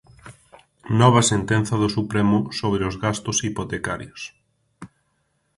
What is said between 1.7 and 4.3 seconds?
do Supremo sobre os gastos hipotecarios.